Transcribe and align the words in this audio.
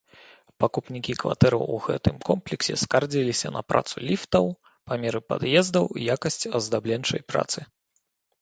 Пакупнікі 0.61 1.13
кватэраў 1.23 1.61
у 1.75 1.75
гэтым 1.87 2.15
комплексе 2.29 2.73
скардзіліся 2.83 3.47
на 3.57 3.61
працу 3.73 3.95
ліфтаў, 4.07 4.45
памеры 4.91 5.19
пад'ездаў, 5.35 5.85
якасць 6.15 6.49
аздабленчай 6.61 7.21
працы. 7.35 7.59